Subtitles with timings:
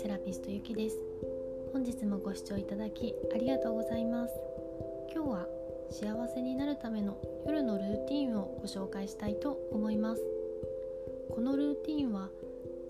[0.00, 0.96] セラピストゆきです。
[1.72, 4.34] 本日もご視聴いただきありがとうございます。
[5.12, 5.46] 今日は
[5.90, 10.22] 幸せになるための夜のルーティンをご紹介したいと思います。
[11.34, 12.28] このルーティンは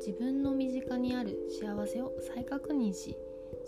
[0.00, 3.16] 自分の身近にある幸せを再確認し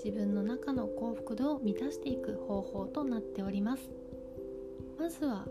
[0.05, 3.89] 自分の中の幸福度を満たしていく方法となっております。
[4.99, 5.47] まずは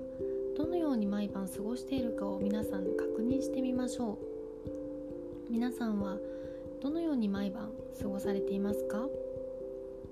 [0.55, 4.19] どのように毎晩過ごしているかを皆さん確認してみましょ
[5.49, 5.51] う。
[5.51, 6.19] 皆さんは
[6.81, 9.07] どのように毎晩過ごされていますか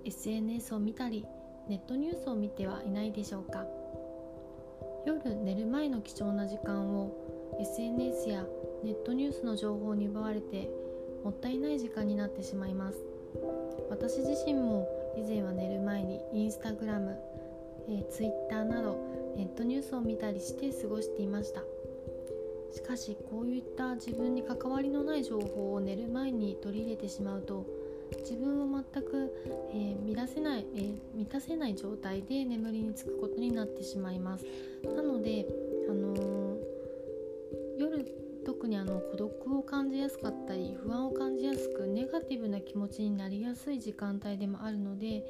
[0.06, 1.26] ？SNS を見たり
[1.68, 3.66] ネットニュースを見てはいないでしょうか？
[5.06, 7.12] 夜寝る前の貴重な時間を
[7.60, 8.46] SNS や
[8.84, 10.70] ネットニュースの情報に奪われて
[11.24, 12.98] もったいない時間になってしまいます。
[13.90, 17.18] 私自身も以前は寝る前にインスタグラム、
[17.88, 18.98] えー、ツイッターなど
[19.36, 21.62] ネットニュースを見たりして過ごしていました。
[22.72, 27.66] しかしこういった自分に関わりのない情報を寝る前に取り入れてしまうと
[28.20, 29.34] 自分を全く、
[29.74, 34.46] えー、乱せない、えー、満たせない状態で眠りにつくことになってしまいます。
[34.96, 35.46] なので、
[35.90, 36.58] あのー、
[37.78, 38.06] 夜
[38.46, 45.26] 特にあの孤独を感じやすかったり不安を感じやすくネガティブな気持ちになりやすい時間帯でもあるので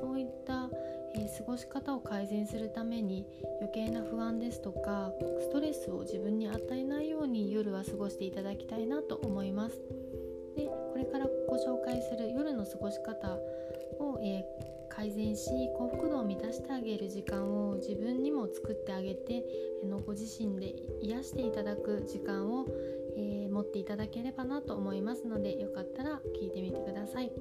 [0.00, 0.70] そういった、
[1.14, 3.26] えー、過ごし方を改善するために
[3.60, 9.76] 余計な不安ですとかストレスを自分に与えないように夜は過ごしていただきたいなと思います。
[10.56, 13.34] でこれからご紹介する夜の過ごし方
[13.98, 14.44] を、えー、
[14.88, 19.44] 改善し幸福度を満たしてあげる時間を自分にも作ってあげて
[19.82, 22.66] あのご自身で癒していただく時間を、
[23.16, 27.32] えー、持っていただければなと思いますのでよかったら聞いてみてください。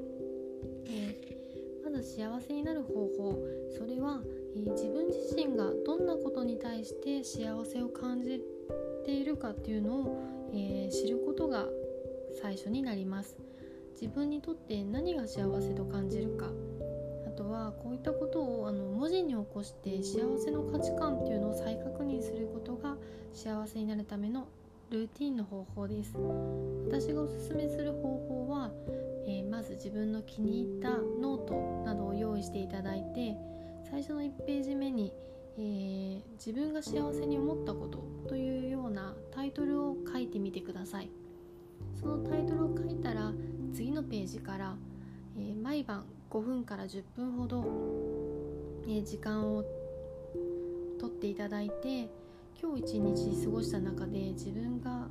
[2.02, 3.40] 幸せになる方法。
[3.78, 4.22] それは、
[4.56, 8.42] えー、自分自身がどんなことに対して幸せを感じ
[9.06, 11.66] ているかっていうのを、え知ることが
[12.42, 13.38] 最初になります。
[13.94, 16.48] 自分にとって何が幸せと感じるか。
[17.28, 22.98] あとはこういったことをあの文字に起こして幸せの価値観っていうのを再確認することが
[23.34, 24.48] 幸せになるための
[24.90, 26.14] ルーティンの方法です。
[26.86, 28.72] 私がおすすめする方法は、
[29.28, 33.36] えー、まず自分の気に入ったノートなどを用意していただいて
[33.90, 35.14] 最初の1ページ目に、
[35.58, 41.10] えー、自分が幸せに思ったことというようなタイトルを書いてみてください。
[42.00, 43.32] そのタイトルを書いたら
[43.74, 44.76] 次のページから、
[45.38, 47.66] えー、毎晩5分から10分ほど、
[48.88, 49.64] え、時間を
[51.00, 52.10] とっていただいて
[52.62, 55.08] 今日一日過ごした中で自分が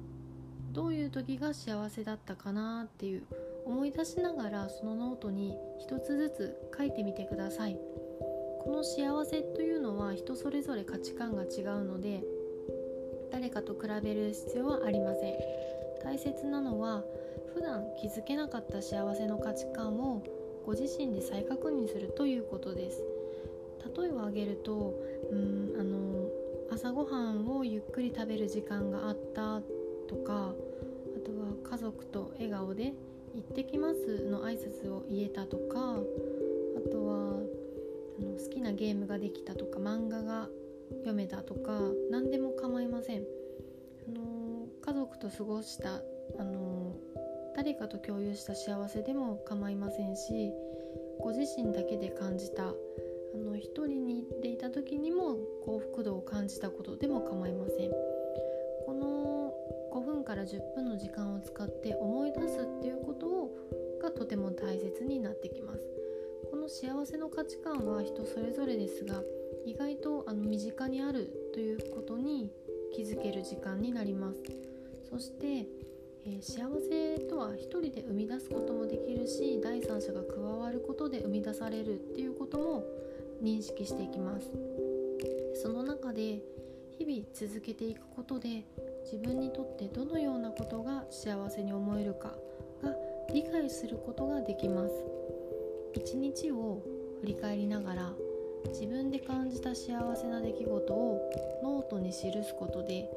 [0.72, 3.25] どういう時が幸せだったかなっていう
[3.70, 7.78] 思い出しながらそのノートに一つずつ書いてみてください。
[8.64, 12.22] この幸せというのは人それぞれ価値観が違うので
[13.30, 15.34] 誰かと比べる必要はありません。
[16.03, 17.04] 大切なのは
[17.54, 20.25] 普段気づけなかった幸せの価値観を
[20.66, 23.00] ご自身で再確認するということです。
[23.97, 26.28] 例えを挙げるとうんあの
[26.72, 29.62] 朝ごはんをゆっくり食べる時間があった
[30.09, 30.54] とか
[31.16, 32.92] あとは家族と笑顔で
[33.40, 35.98] 「行ってきます」の挨拶を言えたとか
[36.76, 37.42] あとは
[38.18, 40.48] あの好きなゲームができたとか漫画が
[40.98, 43.24] 読めたとか何でも構いません。
[44.08, 46.02] あの家族と過ごした
[46.38, 46.96] あの
[47.56, 50.52] 誰かと共有した幸せでも構いませんし
[51.18, 52.74] ご自身だけで感じたあ
[53.36, 57.90] の一人にでいた時にも幸福度を感じたことでも構いません
[60.50, 63.50] 10分の時間を使って思い出すっていうことを
[64.02, 65.80] がとても大切になってきます。
[66.50, 69.22] この幸せの価値観は人それぞれですが
[69.64, 72.50] 意外とあの身近にあるということに
[72.92, 74.42] 気づける時間になります。
[75.08, 75.68] そして、
[76.26, 82.84] えー、幸せとは一人で生み出すこともできるし第三者が加わることで生み出されるっていうことも
[83.40, 84.50] 認識していきます。
[85.62, 86.42] その中で
[86.98, 88.64] 日々続けていくことで
[89.04, 92.34] 自分にとってどのようなことが幸せに思えるか
[92.82, 92.94] が
[93.32, 94.92] 理解することができます。
[95.94, 96.82] 一日を
[97.20, 98.12] 振り返りながら
[98.68, 101.30] 自分で感じた幸せな出来事を
[101.62, 103.10] ノートに記すことで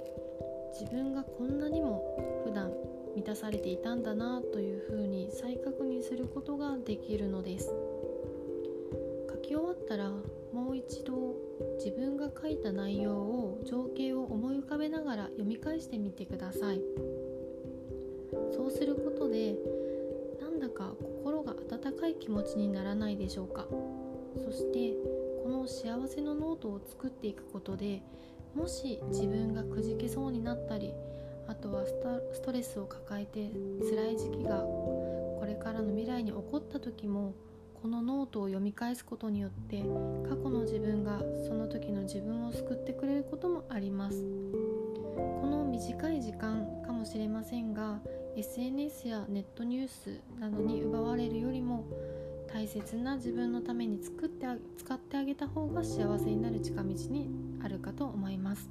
[0.79, 2.71] 自分がこんなにも普段
[3.15, 7.71] 満たされていたんだなというふうに再確認することができるのです。
[9.29, 10.09] 書き終わったら
[10.51, 11.35] もう一度
[11.77, 16.81] 自分が書いた内容を情景を思い浮かべながら読み返してみてください。
[18.55, 19.55] そうすることで
[20.41, 23.67] なんだか心が温かい気持ちにならないでしょうか。
[24.37, 24.93] そして
[25.43, 28.01] この幸せのノートを作っていくことで
[28.55, 30.93] もし自分がくじけそうになったり
[31.47, 33.51] あとはストレスを抱えて
[33.89, 37.33] 辛い時期がこれれからの未来に起こった時も
[37.83, 39.83] このノートを読み返すことによって
[40.29, 44.23] 過去の自分がその時の自分を救ってくれることもあります。
[44.23, 47.99] この短い時間かもしれませんが
[48.37, 51.83] SNS やネットニュースなどに奪われるよりも
[52.47, 54.47] 大切な自分のために作って
[54.77, 57.29] 使ってあげた方が幸せになる近道に
[57.61, 58.69] あるかと思います。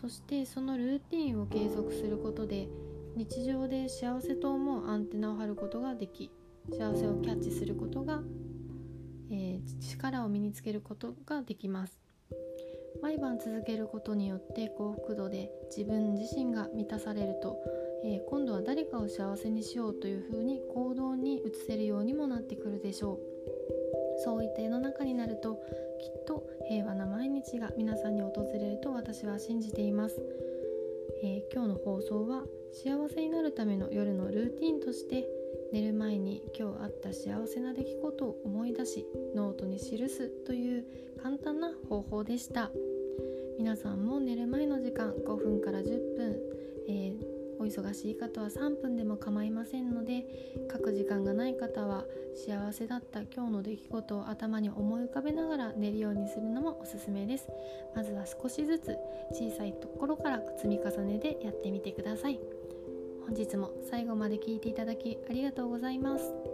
[0.00, 2.68] そしてそのルーティンを継続することで
[3.16, 6.30] 日常で幸せと思うアンテナを張ることができ
[6.70, 8.20] 幸せをキャッチすることが、
[9.30, 11.98] えー、力を身につけることができます。
[13.02, 17.56] 毎晩続けることによって幸福度で自分自身が満たされると、
[18.04, 23.18] えー、今度は誰かを幸せにしようというふうに行動に移せるようにもなってくるでしょう。
[24.24, 25.60] そういった世の中になると
[26.00, 30.20] きっと平和な毎日が皆さんに訪れると私は信じています、
[31.22, 35.26] えー、今日の放送は幸せになるための夜のルーティンとして
[35.72, 40.84] 寝る前に今日あった幸せな出来事を思い出しノートに記すという
[41.22, 42.70] 簡単な方法でした。
[43.58, 46.40] 皆さんも寝る前の時間5分から10分、
[46.88, 50.26] えー、お忙しい方は3分でも構いませんので
[50.70, 52.04] 書く時間がない方は
[52.34, 57.48] 幸せだった今日の出来事を頭に思い浮かべながら寝るようにするのもおすすめです。
[57.94, 58.94] まずは少しずつ
[59.32, 62.38] 小さいところから積み重ねでやってみてください。
[63.26, 66.45] 本日も最後まで聴いていただきありがとうございます。